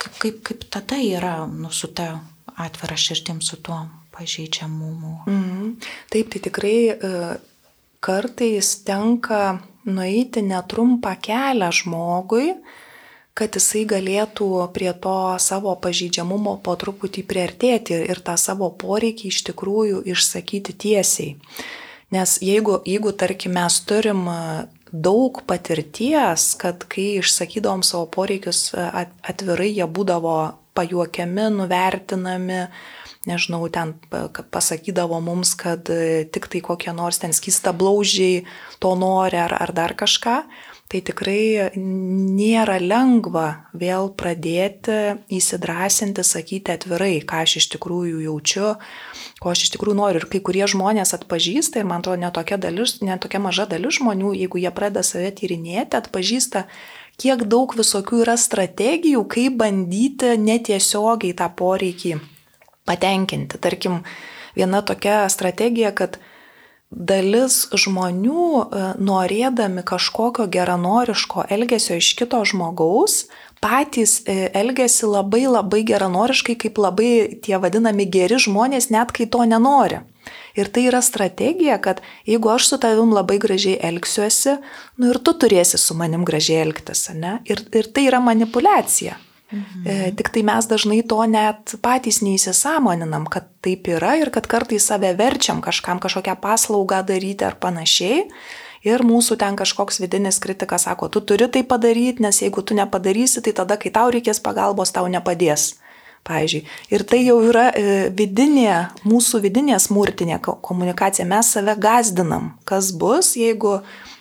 [0.00, 2.14] Kaip, kaip, kaip tada yra, nu, su ta
[2.56, 3.86] atvira širdim, su tuo
[4.16, 5.14] pažeidžiamumu.
[5.28, 5.72] Mm,
[6.12, 7.14] taip, tai tikrai e,
[8.00, 12.54] kartais tenka nueiti netrumpą kelią žmogui,
[13.34, 19.44] kad jisai galėtų prie to savo pažydžiamumo po truputį priartėti ir tą savo poreikį iš
[19.48, 21.36] tikrųjų išsakyti tiesiai.
[22.10, 24.26] Nes jeigu, jeigu tarkim, mes turim
[24.90, 30.36] daug patirties, kad kai išsakydavom savo poreikius atvirai, jie būdavo
[30.76, 32.64] pajuokiami, nuvertinami,
[33.28, 33.94] nežinau, ten
[34.52, 38.44] pasakydavo mums, kad e, tik tai kokie nors ten skysta blaužiai
[38.80, 40.42] to nori ar, ar dar kažką.
[40.90, 48.72] Tai tikrai nėra lengva vėl pradėti įsidrasinti, sakyti atvirai, ką aš iš tikrųjų jaučiu,
[49.38, 50.18] ko aš iš tikrųjų noriu.
[50.18, 54.58] Ir kai kurie žmonės atpažįsta, ir man atrodo, netokia, dalis, netokia maža dalis žmonių, jeigu
[54.64, 56.64] jie pradeda save tyrinėti, atpažįsta,
[57.20, 62.16] kiek daug visokių yra strategijų, kaip bandyti netiesiogiai tą poreikį
[62.88, 63.60] patenkinti.
[63.60, 64.00] Tarkim,
[64.56, 66.18] viena tokia strategija, kad
[66.90, 73.28] dalis žmonių e, norėdami kažkokio geranoriško elgesio iš kito žmogaus,
[73.62, 77.12] patys e, elgesi labai labai geranoriškai, kaip labai
[77.44, 80.00] tie vadinami geri žmonės, net kai to nenori.
[80.58, 84.56] Ir tai yra strategija, kad jeigu aš su tavim labai gražiai elgsiuosi,
[84.98, 87.38] nu ir tu turėsi su manim gražiai elgtis, ne?
[87.46, 89.18] Ir, ir tai yra manipulacija.
[89.50, 89.86] Mhm.
[89.86, 94.86] E, tik tai mes dažnai to net patys neįsisamoninam, kad taip yra ir kad kartais
[94.86, 98.28] save verčiam kažkam kažkokią paslaugą daryti ar panašiai.
[98.86, 103.42] Ir mūsų ten kažkoks vidinis kritikas sako, tu turi tai padaryti, nes jeigu tu nepadarysi,
[103.44, 105.74] tai tada, kai tau reikės pagalbos, tau nepadės.
[106.28, 106.66] Pavyzdžiui.
[106.92, 111.24] Ir tai jau yra e, vidinė, mūsų vidinė smurtinė komunikacija.
[111.28, 113.78] Mes save gazdinam, kas bus, jeigu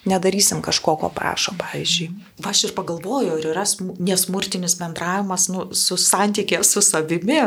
[0.10, 2.10] nedarysim kažko, ko prašo, pavyzdžiui.
[2.48, 3.68] Aš ir pagalvoju, ar yra
[4.00, 7.44] nesmurtinis bendravimas nu, su santykė su savimi.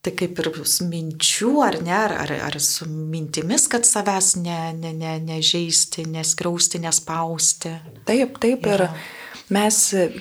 [0.00, 0.46] Tai kaip ir
[0.88, 7.74] minčių, ar ne, ar, ar, su mintimis, kad savęs ne, ne, ne, nežeisti, neskriausti, nespausti.
[8.08, 8.64] Taip, taip.
[8.64, 8.86] Ir
[9.50, 9.78] mes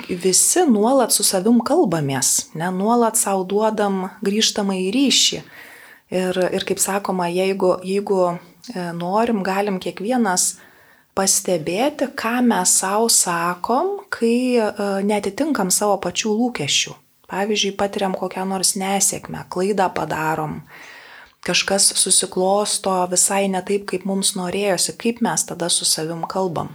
[0.09, 5.41] visi nuolat su savim kalbamės, ne, nuolat savo duodam grįžtamą į ryšį.
[6.09, 8.39] Ir, ir kaip sakoma, jeigu, jeigu e,
[8.97, 10.55] norim, galim kiekvienas
[11.13, 14.69] pastebėti, ką mes savo sakom, kai e,
[15.05, 16.95] netitinkam savo pačių lūkesčių.
[17.29, 20.63] Pavyzdžiui, patiriam kokią nors nesėkmę, klaidą padarom,
[21.45, 26.73] kažkas susiklosto visai ne taip, kaip mums norėjosi, kaip mes tada su savim kalbam.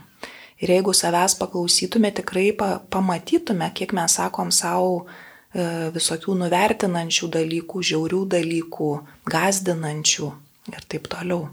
[0.65, 8.23] Ir jeigu savęs paklausytume, tikrai pamatytume, kiek mes sakom savo e, visokių nuvertinančių dalykų, žiaurių
[8.37, 8.89] dalykų,
[9.35, 10.31] gazdinančių
[10.73, 11.51] ir taip toliau.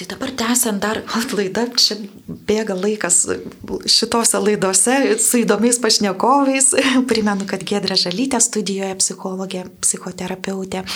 [0.00, 1.02] Tai dabar tęsiant dar
[1.36, 1.98] laidą, čia
[2.48, 3.18] bėga laikas
[3.84, 6.70] šitose laidose su įdomiais pašnekovais.
[7.10, 10.86] Primenu, kad Gedra Žalytė studijoje psichologė, psichoterapeutė.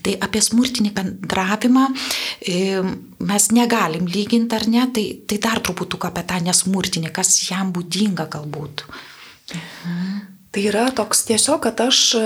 [0.00, 2.80] Tai apie smurtinį bendravimą e,
[3.20, 8.30] mes negalim lyginti ar ne, tai, tai dar truputuką apie tą nesmurtinį, kas jam būdinga
[8.32, 8.88] galbūt.
[9.52, 10.31] Mhm.
[10.52, 12.22] Tai yra toks tiesiog, kad aš e,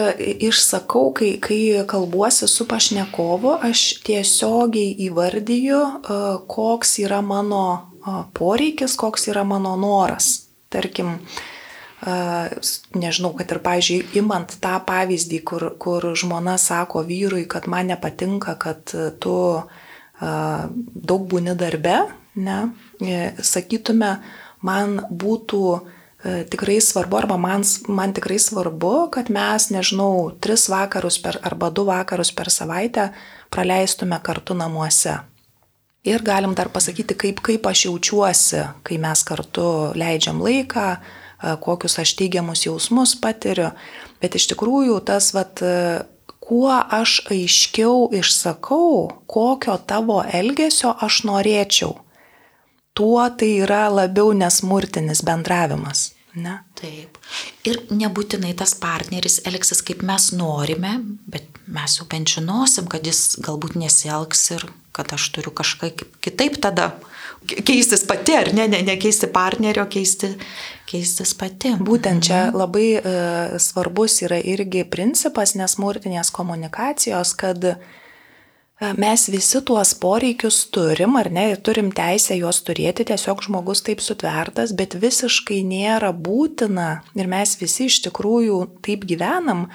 [0.49, 6.17] išsakau, kai, kai kalbuosi su pašnekovu, aš tiesiogiai įvardyju, e,
[6.51, 10.49] koks yra mano e, poreikis, koks yra mano noras.
[10.75, 11.21] Tarkim,
[12.99, 18.57] nežinau, kad ir, pažiūrėjau, imant tą pavyzdį, kur, kur žmona sako vyrui, kad man nepatinka,
[18.61, 19.37] kad tu
[20.21, 21.95] daug būni darbe,
[22.35, 22.59] ne,
[23.39, 24.11] sakytume,
[24.67, 25.63] man būtų
[26.51, 31.87] tikrai svarbu, arba man, man tikrai svarbu, kad mes, nežinau, tris vakarus per, arba du
[31.87, 33.11] vakarus per savaitę
[33.51, 35.19] praleistume kartu namuose.
[36.07, 41.99] Ir galim dar pasakyti, kaip, kaip aš jaučiuosi, kai mes kartu leidžiam laiką, e, kokius
[41.99, 43.73] aš teigiamus jausmus patiriu.
[44.23, 46.05] Bet iš tikrųjų tas, vat, e,
[46.39, 51.97] kuo aš aiškiau išsakau, kokio tavo elgesio aš norėčiau,
[52.95, 56.13] tuo tai yra labiau nesmurtinis bendravimas.
[56.37, 56.59] Ne?
[56.77, 57.17] Taip.
[57.65, 60.99] Ir nebūtinai tas partneris elgsis kaip mes norime,
[61.33, 66.59] bet mes jau bent žinosim, kad jis galbūt nesielgs ir kad aš turiu kažkaip kitaip
[66.61, 66.91] tada
[67.47, 70.33] keistis pati, ar ne, ne, ne keisti partnerio, keisti,
[70.89, 71.75] keistis pati.
[71.81, 72.59] Būtent čia mhm.
[72.61, 73.15] labai e,
[73.63, 77.71] svarbus yra irgi principas nesmurtinės komunikacijos, kad
[78.77, 84.03] Mes visi tuos poreikius turim, ar ne, ir turim teisę juos turėti, tiesiog žmogus taip
[84.05, 89.71] sutvertas, bet visiškai nėra būtina ir mes visi iš tikrųjų taip gyvenam,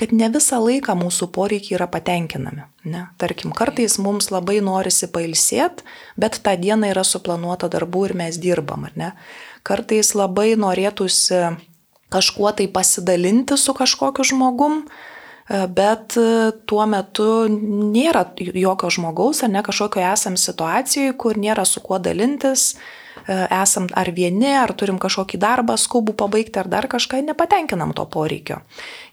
[0.00, 2.64] kad ne visą laiką mūsų poreikiai yra patenkinami.
[2.88, 3.02] Ne?
[3.20, 5.84] Tarkim, kartais mums labai norisi pailsėti,
[6.16, 9.10] bet tą dieną yra suplanuota darbų ir mes dirbam, ar ne?
[9.68, 11.42] Kartais labai norėtųsi
[12.08, 15.15] kažkuo tai pasidalinti su kažkokiu žmogum, E,
[15.48, 21.82] bet e, tuo metu nėra jokio žmogaus ar ne kažkokio esam situacijoje, kur nėra su
[21.84, 27.22] kuo dalintis, e, esam ar vieni, ar turim kažkokį darbą skubų pabaigti, ar dar kažką,
[27.28, 28.58] nepatenkinam to poreikio.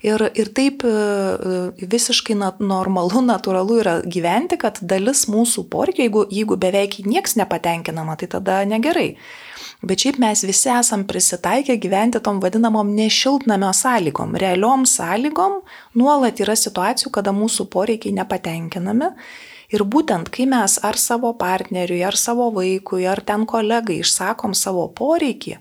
[0.01, 0.81] Ir, ir taip
[1.79, 8.33] visiškai normalu, natūralu yra gyventi, kad dalis mūsų poreikio, jeigu, jeigu beveik nieks nepatenkinama, tai
[8.33, 9.13] tada negerai.
[9.83, 15.57] Bet šiaip mes visi esam prisitaikę gyventi tom vadinamom nešiltnamio sąlygom, realiom sąlygom,
[15.99, 19.11] nuolat yra situacijų, kada mūsų poreikiai nepatenkinami.
[19.75, 24.87] Ir būtent, kai mes ar savo partneriui, ar savo vaikui, ar ten kolegai išsakom savo
[24.87, 25.57] poreikį,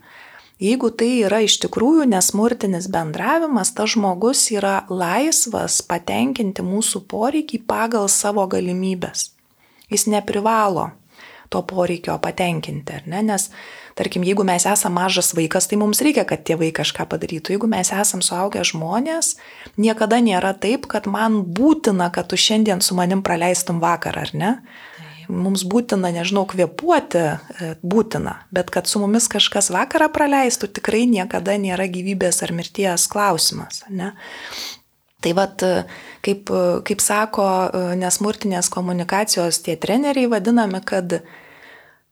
[0.63, 8.07] jeigu tai yra iš tikrųjų nesmurtinis bendravimas, tas žmogus yra laisvas patenkinti mūsų poreikį pagal
[8.07, 9.33] savo galimybės.
[9.91, 10.93] Jis neprivalo
[11.51, 13.27] to poreikio patenkinti, ne?
[13.27, 13.51] Nes
[13.99, 17.57] tarkim, jeigu mes esame mažas vaikas, tai mums reikia, kad tėvai kažką padarytų.
[17.57, 19.37] Jeigu mes esame suaugę žmonės,
[19.77, 24.55] niekada nėra taip, kad man būtina, kad tu šiandien su manim praleistum vakarą, ar ne?
[25.31, 31.55] Mums būtina, nežinau, kvepuoti, e, būtina, bet kad su mumis kažkas vakarą praleistų, tikrai niekada
[31.61, 33.85] nėra gyvybės ar mirties klausimas.
[33.89, 34.13] Ne?
[35.23, 35.85] Tai vad, e,
[36.27, 37.47] kaip, e, kaip sako
[37.97, 41.23] nesmurtinės komunikacijos tie treneriai vadinami, kad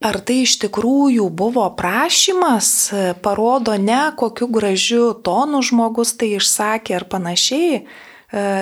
[0.00, 2.88] Ar tai iš tikrųjų buvo prašymas,
[3.20, 7.82] parodo ne kokiu gražiu tonu žmogus tai išsakė ar panašiai,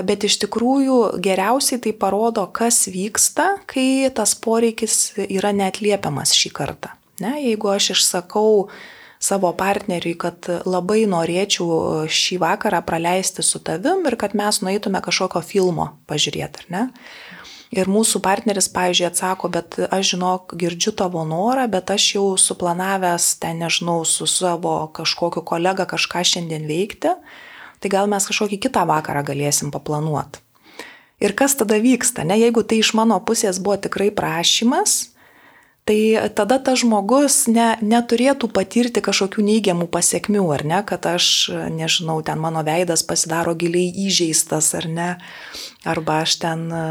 [0.09, 6.97] bet iš tikrųjų geriausiai tai parodo, kas vyksta, kai tas poreikis yra neatliepiamas šį kartą.
[7.23, 8.67] Ne, jeigu aš išsakau
[9.23, 15.43] savo partneriui, kad labai norėčiau šį vakarą praleisti su tavim ir kad mes nueitume kažkokio
[15.47, 16.85] filmo pažiūrėti, ar ne?
[17.75, 23.35] Ir mūsų partneris, pavyzdžiui, atsako, bet aš žinok, girdžiu tavo norą, bet aš jau suplanavęs
[23.43, 27.13] ten, nežinau, su savo kažkokiu kolega kažką šiandien veikti,
[27.79, 30.41] tai gal mes kažkokį kitą vakarą galėsim paplanuoti.
[31.21, 35.11] Ir kas tada vyksta, ne, jeigu tai iš mano pusės buvo tikrai prašymas,
[35.89, 42.19] tai tada tas žmogus ne, neturėtų patirti kažkokių neigiamų pasiekmių, ar ne, kad aš, nežinau,
[42.27, 45.09] ten mano veidas pasidaro giliai įžeistas, ar ne,
[45.89, 46.83] arba aš ten e,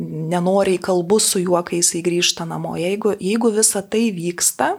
[0.00, 2.78] nenoriai kalbu su juo, kai jisai grįžta namo.
[2.80, 4.72] Jeigu, jeigu visa tai vyksta,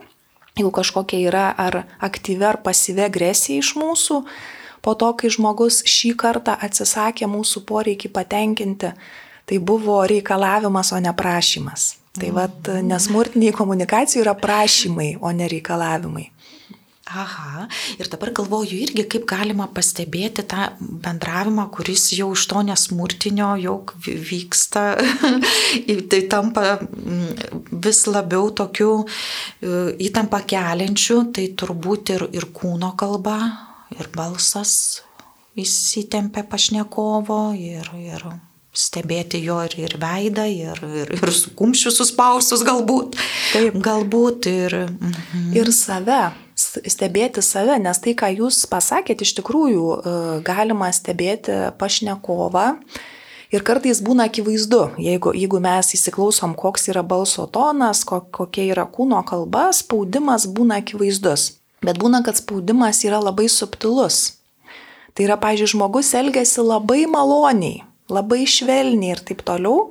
[0.58, 4.24] jeigu kažkokia yra ar aktyvi ar pasyvi agresija iš mūsų,
[4.82, 8.90] po to, kai žmogus šį kartą atsisakė mūsų poreikį patenkinti,
[9.46, 11.92] tai buvo reikalavimas, o ne prašymas.
[12.18, 16.26] Tai vad, nesmurtiniai komunikacijų yra prašymai, o ne reikalavimai.
[17.08, 17.64] Aha,
[17.96, 23.76] ir dabar galvoju irgi, kaip galima pastebėti tą bendravimą, kuris jau iš to nesmurtinio jau
[24.04, 24.82] vyksta,
[26.12, 29.72] tai tampa mm, vis labiau tokiu e,
[30.10, 33.38] įtampą keliančiu, tai turbūt ir, ir kūno kalba,
[33.96, 34.74] ir balsas
[35.56, 38.28] įsitempia pašnekovo, ir, ir
[38.78, 43.18] stebėti jo ir, ir veidą, ir, ir, ir su kumščiu suspaustus galbūt.
[43.52, 43.78] Taip.
[43.82, 44.76] Galbūt ir.
[44.86, 45.50] Mhm.
[45.58, 46.22] Ir save,
[46.58, 52.68] stebėti save, nes tai, ką jūs pasakėte, iš tikrųjų e, galima stebėti pašnekovą.
[53.48, 59.22] Ir kartais būna akivaizdu, jeigu, jeigu mes įsiklausom, koks yra balso tonas, kokia yra kūno
[59.24, 61.54] kalba, spaudimas būna akivaizdus.
[61.80, 64.34] Bet būna, kad spaudimas yra labai subtilus.
[65.16, 69.90] Tai yra, pažiūrėjau, žmogus elgesi labai maloniai, labai švelniai ir taip toliau.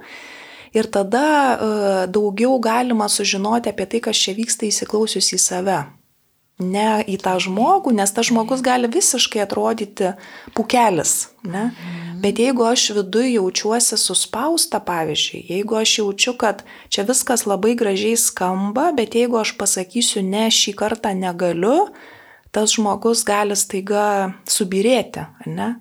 [0.76, 5.78] Ir tada uh, daugiau galima sužinoti apie tai, kas čia vyksta įsiklausius į save.
[6.58, 10.16] Ne į tą žmogų, nes tas žmogus gali visiškai atrodyti
[10.58, 11.30] pukelis.
[11.46, 11.70] Ne?
[11.70, 12.08] Mhm.
[12.22, 18.18] Bet jeigu aš viduje jaučiuosi suspausta, pavyzdžiui, jeigu aš jaučiu, kad čia viskas labai gražiai
[18.18, 21.92] skamba, bet jeigu aš pasakysiu ne, šį kartą negaliu,
[22.52, 25.28] tas žmogus gali staiga subirėti.
[25.46, 25.76] Ne?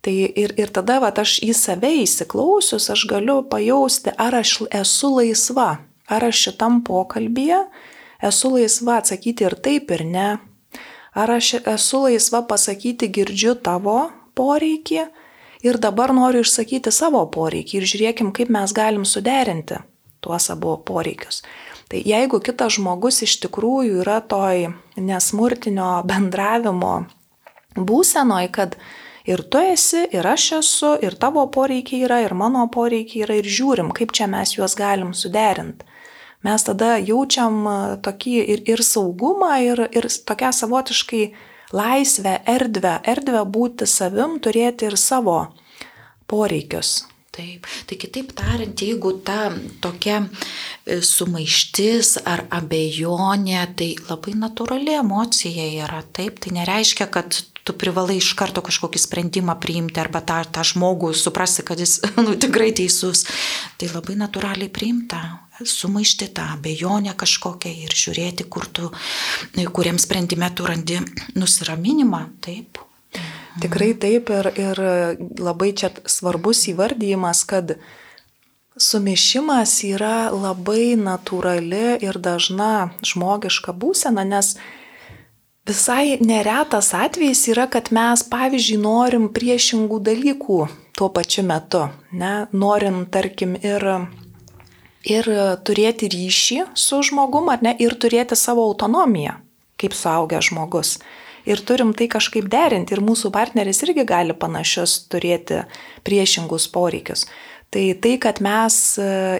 [0.00, 5.10] Tai ir, ir tada va, aš į save įsiklausius, aš galiu pajausti, ar aš esu
[5.18, 5.70] laisva,
[6.08, 7.66] ar aš šitam pokalbėje
[8.24, 10.28] esu laisva atsakyti ir taip, ir ne,
[11.12, 14.08] ar aš esu laisva pasakyti girdžiu tavo
[14.38, 15.04] poreikį
[15.66, 19.82] ir dabar noriu išsakyti savo poreikį ir žiūrėkim, kaip mes galim suderinti
[20.20, 21.42] tuos abu poreikius.
[21.90, 24.68] Tai jeigu kitas žmogus iš tikrųjų yra toj
[25.00, 26.94] nesmurtinio bendravimo
[27.74, 28.76] būsenoj, kad
[29.28, 33.48] Ir tu esi, ir aš esu, ir tavo poreikiai yra, ir mano poreikiai yra, ir
[33.48, 35.84] žiūrim, kaip čia mes juos galim suderinti.
[36.40, 41.24] Mes tada jaučiam e, tokį ir, ir saugumą, ir, ir tokią savotiškai
[41.76, 45.42] laisvę, erdvę, erdvę būti savim, turėti ir savo
[46.30, 47.02] poreikius.
[47.30, 49.52] Taip, tai kitaip tariant, jeigu ta
[49.84, 57.38] tokia e, sumaištis ar abejonė, tai labai natūrali emocija yra, taip, tai nereiškia, kad
[57.70, 62.34] tu privalai iš karto kažkokį sprendimą priimti arba tą, tą žmogų suprasti, kad jis nu,
[62.34, 63.22] tikrai teisus.
[63.78, 65.22] Tai labai natūraliai priimta,
[65.62, 68.90] sumaišti tą bejonę kažkokią ir žiūrėti, kur tu,
[69.76, 70.98] kuriam sprendime tu randi
[71.38, 72.24] nusiraminimą.
[72.42, 72.82] Taip.
[73.60, 74.82] Tikrai taip ir, ir
[75.38, 77.76] labai čia svarbus įvardyjimas, kad
[78.80, 84.54] sumišimas yra labai natūrali ir dažna žmogiška būsena, nes
[85.70, 90.56] Visai neretas atvejis yra, kad mes, pavyzdžiui, norim priešingų dalykų
[90.98, 91.84] tuo pačiu metu.
[92.10, 92.48] Ne?
[92.50, 93.86] Norim, tarkim, ir,
[95.06, 95.28] ir
[95.62, 99.36] turėti ryšį su žmogum, ar ne, ir turėti savo autonomiją,
[99.78, 100.96] kaip suaugęs žmogus.
[101.46, 105.62] Ir turim tai kažkaip derinti ir mūsų partneris irgi gali panašius turėti
[106.02, 107.28] priešingus poreikius.
[107.70, 108.76] Tai tai, kad mes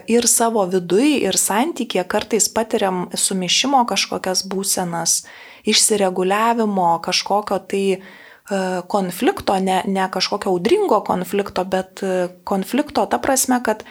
[0.07, 5.25] ir savo vidui, ir santykė kartais patiriam sumišimo kažkokias būsenas,
[5.65, 7.99] išsireguliavimo, kažkokio tai e,
[8.87, 13.83] konflikto, ne, ne kažkokio audringo konflikto, bet e, konflikto ta prasme, kad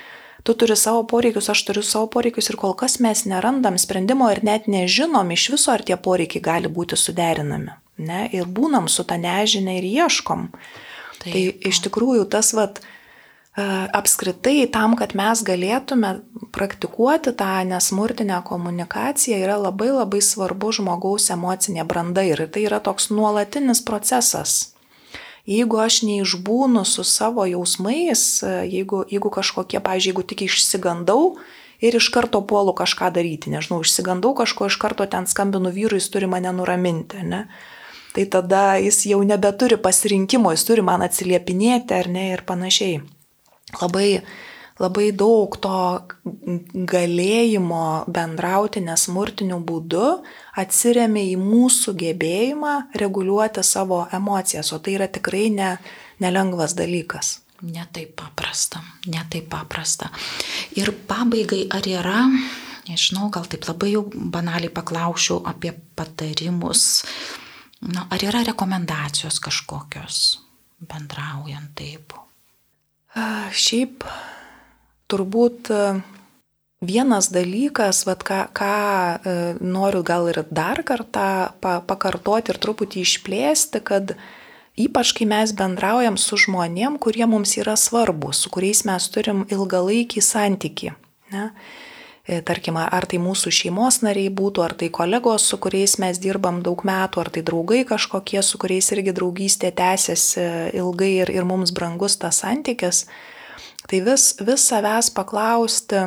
[0.43, 4.45] tu turi savo poreikius, aš turiu savo poreikius ir kol kas mes nerandam sprendimo ir
[4.45, 7.77] net nežinom iš viso, ar tie poreikiai gali būti suderinami.
[8.01, 8.23] Ne?
[8.33, 10.49] Ir būnam su tą nežinę ir ieškom.
[11.21, 11.29] Taip.
[11.29, 12.99] Tai iš tikrųjų tas vat, E,
[13.93, 16.17] apskritai tam, kad mes galėtume
[16.55, 23.11] praktikuoti tą nesmurtinę komunikaciją, yra labai labai svarbu žmogaus emocinė branda ir tai yra toks
[23.11, 24.75] nuolatinis procesas.
[25.49, 31.23] Jeigu aš neišbūnu su savo jausmais, e, jeigu, jeigu kažkokie, pavyzdžiui, jeigu tik išsigandau
[31.81, 36.11] ir iš karto puolu kažką daryti, nežinau, išsigandau kažko, iš karto ten skambinu vyrui, jis
[36.13, 37.47] turi mane nuraminti, ne?
[38.15, 43.01] Tai tada jis jau nebeturi pasirinkimo, jis turi man atsiliepinėti ar ne ir panašiai
[43.79, 44.23] labai,
[44.81, 45.83] labai daug to
[46.93, 50.07] galėjimo bendrauti nesmurtiniu būdu
[50.61, 55.77] atsiriamė į mūsų gebėjimą reguliuoti savo emocijas, o tai yra tikrai ne,
[56.23, 57.39] nelengvas dalykas.
[57.61, 58.81] Netaip paprasta,
[59.13, 60.09] netaip paprasta.
[60.81, 62.23] Ir pabaigai, ar yra,
[62.89, 67.05] nežinau, gal taip labai jau banaliai paklausiu apie patarimus,
[67.85, 70.41] na, ar yra rekomendacijos kažkokios
[70.89, 72.17] bendraujant taip?
[73.51, 74.05] Šiaip
[75.11, 75.71] turbūt
[76.81, 83.83] vienas dalykas, vat, ką, ką noriu gal ir dar kartą pa, pakartoti ir truputį išplėsti,
[83.85, 84.15] kad
[84.81, 90.23] ypač kai mes bendraujam su žmonėm, kurie mums yra svarbus, su kuriais mes turim ilgalaikį
[90.25, 90.95] santyki.
[91.35, 91.51] Ne?
[92.29, 96.61] E, tarkim, ar tai mūsų šeimos nariai būtų, ar tai kolegos, su kuriais mes dirbam
[96.65, 100.45] daug metų, ar tai draugai kažkokie, su kuriais irgi draugystė tęsiasi
[100.77, 103.07] ilgai ir, ir mums brangus tas santykis,
[103.89, 106.05] tai vis, vis savęs paklausti,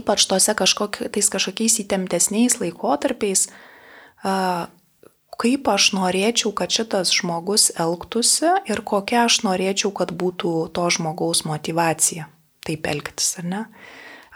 [0.00, 3.44] ypač tose kažkokiais kažkokiais įtemptesniais laikotarpiais,
[5.38, 11.44] kaip aš norėčiau, kad šitas žmogus elgtųsi ir kokia aš norėčiau, kad būtų to žmogaus
[11.44, 12.30] motivacija
[12.68, 13.62] taip elgtis, ar ne?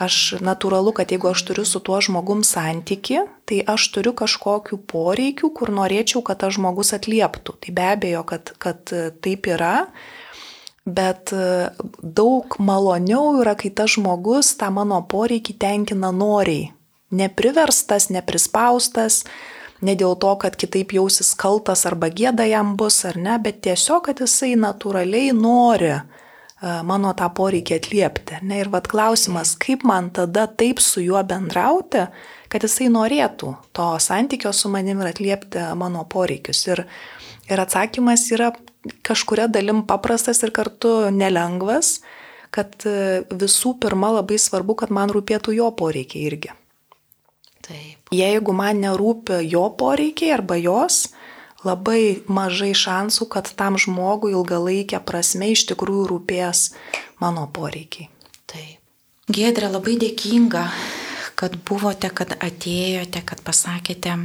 [0.02, 5.52] Aš natūralu, kad jeigu aš turiu su tuo žmogum santyki, tai aš turiu kažkokių poreikių,
[5.54, 7.54] kur norėčiau, kad tas žmogus atlieptų.
[7.62, 8.92] Tai be abejo, kad, kad
[9.22, 9.86] taip yra,
[10.82, 11.30] bet
[12.02, 16.72] daug maloniau yra, kai tas žmogus tą mano poreikį tenkina noriai.
[17.12, 19.22] Nepriverstas, neprispaustas,
[19.84, 24.06] ne dėl to, kad kitaip jausis kaltas arba gėda jam bus ar ne, bet tiesiog,
[24.08, 25.98] kad jisai natūraliai nori
[26.86, 28.38] mano tą poreikį atliepti.
[28.46, 28.60] Ne?
[28.62, 32.06] Ir vad klausimas, kaip man tada taip su juo bendrauti,
[32.52, 36.62] kad jisai norėtų to santykio su manim ir atliepti mano poreikius.
[36.70, 36.84] Ir,
[37.50, 38.52] ir atsakymas yra
[39.06, 42.00] kažkuria dalim paprastas ir kartu nelengvas,
[42.52, 46.52] kad visų pirma labai svarbu, kad man rūpėtų jo poreikiai irgi.
[47.62, 48.10] Taip.
[48.12, 51.06] Jeigu man nerūpi jo poreikiai arba jos,
[51.66, 56.70] labai mažai šansų, kad tam žmogui ilgalaikė prasme iš tikrųjų rūpės
[57.22, 58.08] mano poreikiai.
[58.50, 58.78] Taip.
[59.32, 60.64] Gėdrė, labai dėkinga,
[61.38, 64.16] kad buvote, kad atėjote, kad pasakėte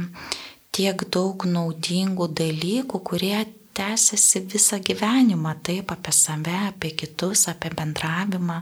[0.74, 3.38] tiek daug naudingų dalykų, kurie
[3.78, 8.58] tęsiasi visą gyvenimą, taip apie save, apie kitus, apie bendravimą.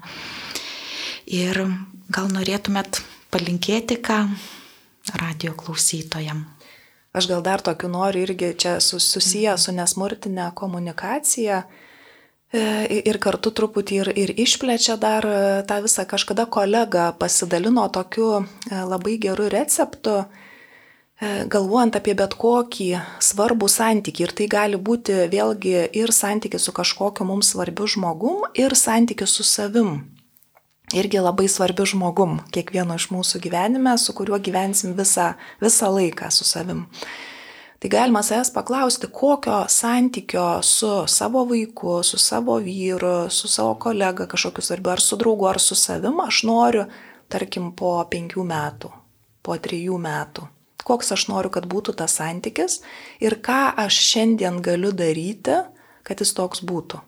[1.33, 1.63] Ir
[2.13, 3.01] gal norėtumėt
[3.33, 4.21] palinkėti ką
[5.17, 6.45] radio klausytojam?
[7.17, 12.65] Aš gal dar tokiu noriu irgi čia susiję su nesmurtinė komunikacija e,
[13.09, 16.05] ir kartu truputį ir, ir išplečia dar e, tą visą.
[16.11, 18.43] Kažkada kolega pasidalino tokiu e,
[18.93, 20.25] labai geru receptu,
[21.49, 22.91] galvojant apie bet kokį
[23.25, 24.27] svarbų santykį.
[24.27, 29.49] Ir tai gali būti vėlgi ir santykis su kažkokiu mums svarbiu žmogum, ir santykis su
[29.49, 30.03] savim
[30.95, 35.33] irgi labai svarbiu žmogum, kiekvieno iš mūsų gyvenime, su kuriuo gyvensim visą,
[35.63, 36.87] visą laiką su savim.
[37.83, 44.27] Tai galima savęs paklausti, kokio santykio su savo vaiku, su savo vyru, su savo kolega
[44.27, 46.87] kažkokiu svarbiu, ar su draugu, ar su savim aš noriu,
[47.29, 48.93] tarkim, po penkių metų,
[49.43, 50.47] po trijų metų.
[50.87, 52.79] Koks aš noriu, kad būtų tas santykis
[53.21, 55.59] ir ką aš šiandien galiu daryti,
[56.07, 57.03] kad jis toks būtų.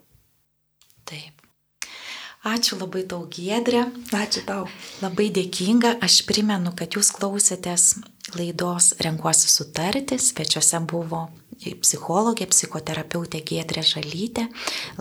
[2.46, 3.82] Ačiū labai tau, Giedrė.
[4.14, 4.68] Ačiū tau.
[5.02, 5.96] Labai dėkinga.
[6.04, 7.96] Aš primenu, kad jūs klausėtės
[8.38, 10.20] laidos Renkuosi sutarti.
[10.22, 11.26] Svečiuose buvo
[11.58, 14.46] psichologė, psichoterapeutė Giedrė Žalytė.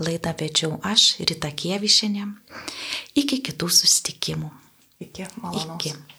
[0.01, 2.25] Laidą vedžiau aš, Rita Kievišinė.
[3.21, 4.49] Iki kitų sustikimų.
[5.05, 5.77] Iki malonaus.
[5.77, 6.16] Iki.